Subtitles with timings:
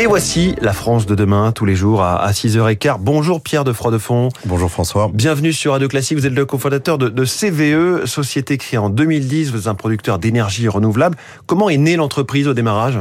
[0.00, 2.98] Et voici la France de demain, tous les jours à 6h15.
[3.00, 4.28] Bonjour Pierre de Froidefond.
[4.44, 5.10] Bonjour François.
[5.12, 6.16] Bienvenue sur Radio Classique.
[6.16, 9.50] Vous êtes le cofondateur de, CVE, société créée en 2010.
[9.50, 11.16] Vous êtes un producteur d'énergie renouvelable.
[11.46, 13.00] Comment est née l'entreprise au démarrage?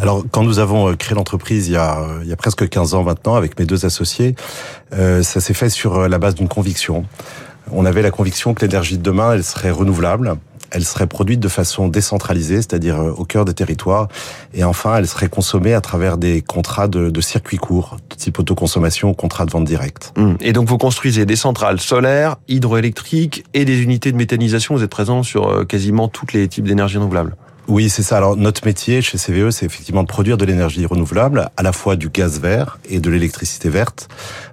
[0.00, 2.94] Alors, quand nous avons euh, créé l'entreprise il, y a, il y a presque 15
[2.94, 4.36] ans maintenant avec mes deux associés,
[4.92, 7.04] euh, ça s'est fait sur euh, la base d'une conviction.
[7.72, 10.36] On avait la conviction que l'énergie de demain, elle serait renouvelable,
[10.70, 14.08] elle serait produite de façon décentralisée, c'est-à-dire euh, au cœur des territoires.
[14.54, 18.38] Et enfin, elle serait consommée à travers des contrats de, de circuits courts, de type
[18.38, 20.12] autoconsommation ou contrat de vente directe.
[20.16, 20.36] Hum.
[20.40, 24.74] Et donc, vous construisez des centrales solaires, hydroélectriques et des unités de méthanisation.
[24.74, 27.36] Vous êtes présent sur euh, quasiment tous les types d'énergie renouvelable.
[27.68, 28.18] Oui, c'est ça.
[28.18, 31.96] Alors notre métier chez CVE, c'est effectivement de produire de l'énergie renouvelable, à la fois
[31.96, 34.08] du gaz vert et de l'électricité verte,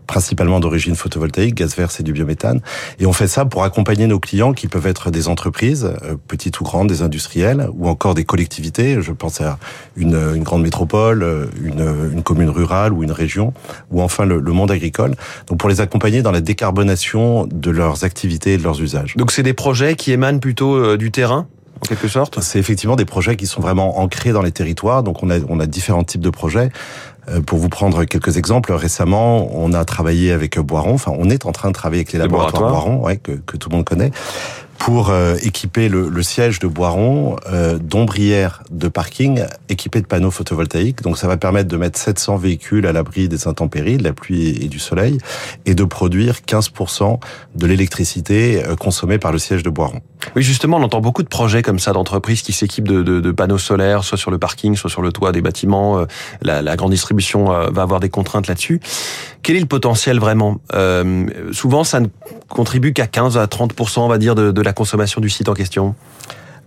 [0.07, 1.53] principalement d'origine photovoltaïque.
[1.53, 2.61] Gaz vert, c'est du biométhane.
[2.99, 6.59] Et on fait ça pour accompagner nos clients qui peuvent être des entreprises, euh, petites
[6.59, 8.97] ou grandes, des industriels, ou encore des collectivités.
[8.99, 9.59] Je pense à
[9.95, 13.53] une, une grande métropole, euh, une, une, commune rurale ou une région,
[13.91, 15.13] ou enfin le, le, monde agricole.
[15.47, 19.15] Donc pour les accompagner dans la décarbonation de leurs activités et de leurs usages.
[19.17, 21.47] Donc c'est des projets qui émanent plutôt euh, du terrain?
[21.83, 25.03] En quelque sorte C'est effectivement des projets qui sont vraiment ancrés dans les territoires.
[25.03, 26.69] Donc on a, on a différents types de projets.
[27.29, 31.45] Euh, pour vous prendre quelques exemples, récemment, on a travaillé avec Boiron, enfin on est
[31.45, 34.11] en train de travailler avec les, laboratoires, Boiron, ouais, que, que, tout le monde connaît,
[34.83, 40.29] pour euh, équiper le, le, siège de Boiron euh, d'ombrières de parking équipées de panneaux
[40.29, 41.01] photovoltaïques.
[41.01, 44.61] Donc ça va permettre de mettre 700 véhicules à l'abri des intempéries, de la pluie
[44.61, 45.19] et du soleil,
[45.65, 47.17] et de produire 15%
[47.55, 50.01] de l'électricité euh, consommée par le siège de Boiron.
[50.35, 53.31] Oui, justement, on entend beaucoup de projets comme ça d'entreprises qui s'équipent de, de, de,
[53.31, 55.99] panneaux solaires, soit sur le parking, soit sur le toit des bâtiments.
[55.99, 56.05] Euh,
[56.41, 58.81] la, la grande distribution va avoir des contraintes là-dessus.
[59.43, 60.61] Quel est le potentiel vraiment?
[60.73, 62.07] Euh, Souvent, ça ne
[62.47, 65.53] contribue qu'à 15 à 30 on va dire, de, de la consommation du site en
[65.53, 65.95] question?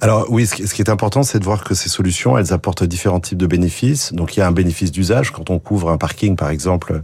[0.03, 3.21] Alors oui, ce qui est important, c'est de voir que ces solutions, elles apportent différents
[3.21, 4.13] types de bénéfices.
[4.13, 5.31] Donc il y a un bénéfice d'usage.
[5.31, 7.01] Quand on couvre un parking, par exemple,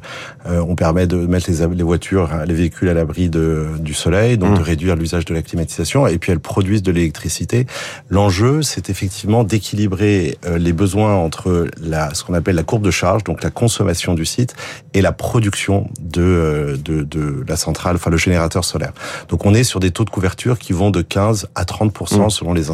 [0.46, 4.50] euh, on permet de mettre les, les, voitures, les véhicules à l'abri du soleil, donc
[4.50, 4.58] mmh.
[4.58, 6.06] de réduire l'usage de la climatisation.
[6.06, 7.66] Et puis elles produisent de l'électricité.
[8.10, 12.90] L'enjeu, c'est effectivement d'équilibrer euh, les besoins entre la, ce qu'on appelle la courbe de
[12.90, 14.54] charge, donc la consommation du site,
[14.92, 18.92] et la production de, euh, de, de la centrale, enfin le générateur solaire.
[19.30, 22.30] Donc on est sur des taux de couverture qui vont de 15 à 30% mmh.
[22.30, 22.70] selon les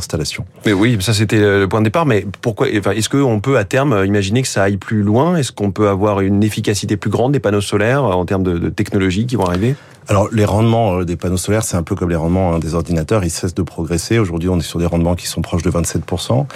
[0.66, 2.06] mais oui, ça c'était le point de départ.
[2.06, 5.36] Mais pourquoi enfin, Est-ce qu'on peut à terme imaginer que ça aille plus loin?
[5.36, 8.68] Est-ce qu'on peut avoir une efficacité plus grande des panneaux solaires en termes de, de
[8.68, 9.74] technologies qui vont arriver?
[10.08, 12.74] Alors les rendements euh, des panneaux solaires, c'est un peu comme les rendements hein, des
[12.74, 14.18] ordinateurs, ils cessent de progresser.
[14.18, 16.46] Aujourd'hui, on est sur des rendements qui sont proches de 27%.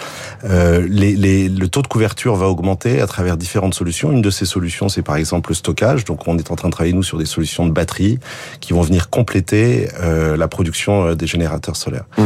[0.44, 4.10] Euh, les, les, le taux de couverture va augmenter à travers différentes solutions.
[4.10, 6.04] Une de ces solutions, c'est par exemple le stockage.
[6.04, 8.18] Donc on est en train de travailler nous sur des solutions de batterie
[8.60, 12.06] qui vont venir compléter euh, la production euh, des générateurs solaires.
[12.16, 12.22] Mmh.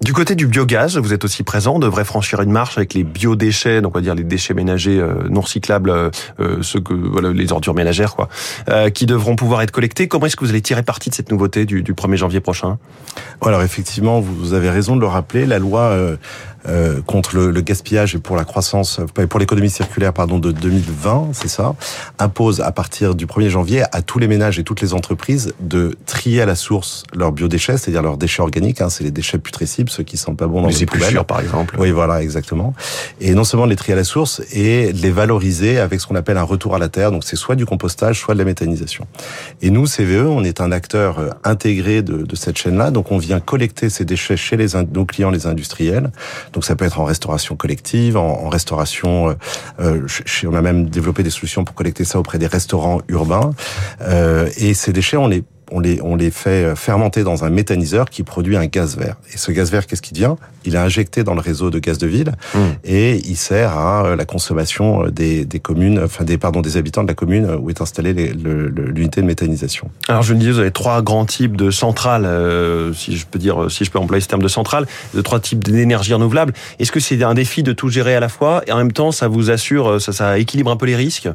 [0.00, 3.04] Du côté du biogaz, vous êtes aussi présent, on devrait franchir une marche avec les
[3.04, 7.74] biodéchets, donc on va dire les déchets ménagers euh, non recyclables, euh, euh, les ordures
[7.74, 8.30] ménagères, quoi,
[8.94, 10.08] qui devront pouvoir être collectés.
[10.08, 12.78] Comment est-ce que vous allez tirer parti de cette nouveauté du, du 1er janvier prochain?
[13.42, 15.94] Alors effectivement, vous avez raison de le rappeler, la loi
[16.68, 21.30] euh, contre le, le, gaspillage et pour la croissance, pour l'économie circulaire, pardon, de 2020,
[21.32, 21.74] c'est ça,
[22.18, 25.96] impose à partir du 1er janvier à tous les ménages et toutes les entreprises de
[26.06, 29.90] trier à la source leurs biodéchets, c'est-à-dire leurs déchets organiques, hein, c'est les déchets putrescibles,
[29.90, 31.22] ceux qui sentent pas bon dans les, les poubelles.
[31.24, 31.76] par exemple.
[31.78, 32.74] Oui, voilà, exactement.
[33.20, 36.36] Et non seulement les trier à la source et les valoriser avec ce qu'on appelle
[36.36, 39.06] un retour à la terre, donc c'est soit du compostage, soit de la méthanisation.
[39.62, 43.18] Et nous, CVE, on est un acteur euh, intégré de, de cette chaîne-là, donc on
[43.18, 46.10] vient collecter ces déchets chez les, nos clients, les industriels,
[46.52, 49.36] donc ça peut être en restauration collective, en, restauration.
[49.80, 50.06] Euh,
[50.46, 53.52] on a même développé des solutions pour collecter ça auprès des restaurants urbains.
[54.02, 57.50] Euh, et ces déchets, on les on les, on les fait euh, fermenter dans un
[57.50, 59.16] méthaniseur qui produit un gaz vert.
[59.32, 60.34] Et ce gaz vert, qu'est-ce qu'il devient?
[60.64, 62.58] Il est injecté dans le réseau de gaz de ville mmh.
[62.84, 66.76] et il sert à euh, la consommation euh, des, des, communes, enfin des pardon des
[66.76, 69.90] habitants de la commune où est installée l'unité de méthanisation.
[70.08, 72.28] Alors je me disais, vous avez trois grands types de centrales,
[72.94, 75.62] si je peux dire, si je peux employer ce terme de centrale, de trois types
[75.62, 76.52] d'énergie renouvelable.
[76.78, 79.12] Est-ce que c'est un défi de tout gérer à la fois et en même temps
[79.12, 81.28] ça vous assure, ça, ça équilibre un peu les risques?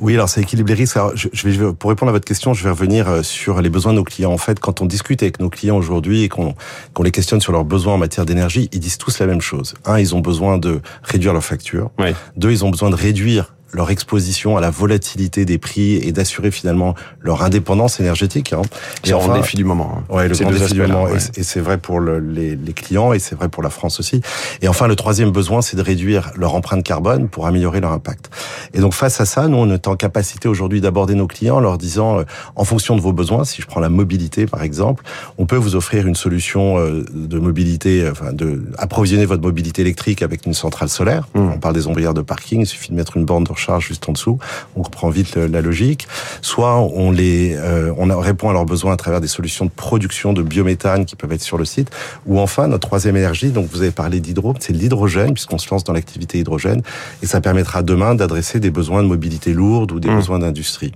[0.00, 0.96] Oui, alors ça équilibre les risques.
[0.96, 3.68] Alors, je, je vais, pour répondre à votre question, je vais revenir euh, sur les
[3.68, 4.32] besoins de nos clients.
[4.32, 6.54] En fait, quand on discute avec nos clients aujourd'hui et qu'on
[7.02, 9.74] les questionne sur leurs besoins en matière d'énergie, ils disent tous la même chose.
[9.84, 11.90] Un, ils ont besoin de réduire leurs factures.
[12.36, 16.50] Deux, ils ont besoin de réduire leur exposition à la volatilité des prix et d'assurer
[16.50, 18.52] finalement leur indépendance énergétique.
[18.52, 18.62] Hein.
[19.02, 19.98] C'est le grand défi du moment.
[19.98, 20.14] Hein.
[20.14, 21.08] Ouais, le grand défi du moment.
[21.08, 24.20] Et c'est vrai pour le, les, les, clients et c'est vrai pour la France aussi.
[24.62, 28.30] Et enfin, le troisième besoin, c'est de réduire leur empreinte carbone pour améliorer leur impact.
[28.72, 31.60] Et donc face à ça, nous, on est en capacité aujourd'hui d'aborder nos clients en
[31.60, 32.24] leur disant, euh,
[32.56, 35.04] en fonction de vos besoins, si je prends la mobilité par exemple,
[35.36, 40.22] on peut vous offrir une solution euh, de mobilité, enfin de approvisionner votre mobilité électrique
[40.22, 41.28] avec une centrale solaire.
[41.34, 41.40] Mmh.
[41.54, 44.08] On parle des ombrières de parking, il suffit de mettre une borne de recharge juste
[44.08, 44.38] en dessous.
[44.76, 46.06] On comprend vite la logique.
[46.42, 50.32] Soit on les, euh, on répond à leurs besoins à travers des solutions de production
[50.32, 51.90] de biométhane qui peuvent être sur le site.
[52.26, 55.84] Ou enfin notre troisième énergie, donc vous avez parlé d'hydro, c'est l'hydrogène puisqu'on se lance
[55.84, 56.82] dans l'activité hydrogène
[57.22, 60.16] et ça permettra demain d'adresser des besoins de mobilité lourde ou des mmh.
[60.16, 60.92] besoins d'industrie.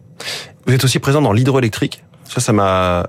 [0.66, 2.04] Vous êtes aussi présent dans l'hydroélectrique.
[2.28, 3.06] Ça, ça m'a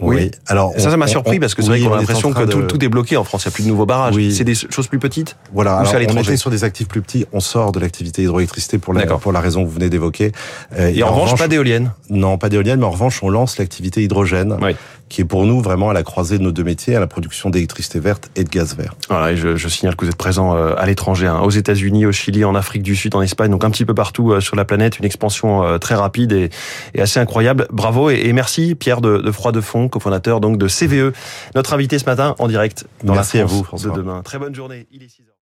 [0.00, 0.30] oui.
[0.46, 2.84] Alors ça, ça m'a surpris parce que c'est vrai qu'on a l'impression que tout, tout,
[2.84, 3.44] est bloqué en France.
[3.44, 4.14] Il n'y a plus de nouveaux barrages.
[4.14, 4.34] Oui.
[4.34, 5.36] C'est des choses plus petites.
[5.52, 5.78] Voilà.
[5.78, 7.26] Alors, on était sur des actifs plus petits.
[7.32, 10.32] On sort de l'activité hydroélectricité pour la pour la raison que vous venez d'évoquer.
[10.78, 11.92] Euh, et, en, revanche, pas d'éoliennes.
[12.10, 14.56] Non, pas d'éoliennes, mais en revanche, on lance l'activité hydrogène.
[14.60, 14.74] Oui
[15.08, 17.50] qui est pour nous vraiment à la croisée de nos deux métiers, à la production
[17.50, 18.94] d'électricité verte et de gaz vert.
[19.08, 22.06] Voilà, et je, je signale que vous êtes présent euh, à l'étranger, hein, aux États-Unis,
[22.06, 24.56] au Chili, en Afrique du Sud, en Espagne, donc un petit peu partout euh, sur
[24.56, 26.50] la planète, une expansion très rapide et,
[26.94, 27.66] et, assez incroyable.
[27.70, 31.12] Bravo et, et merci Pierre de, de Froid de Fond, cofondateur donc de CVE,
[31.56, 33.90] notre invité ce matin en direct dans merci la France à vous, François.
[33.90, 34.22] de demain.
[34.22, 34.86] Très bonne journée.
[34.92, 35.28] Il est 6 heures.